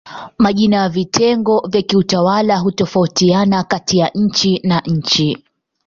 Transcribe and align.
Majina 0.37 0.77
ya 0.77 0.89
vitengo 0.89 1.67
vya 1.69 1.81
kiutawala 1.81 2.57
hutofautiana 2.57 3.63
kati 3.63 3.97
ya 3.97 4.11
nchi 4.15 4.59
na 4.63 4.79
nchi. 4.85 5.43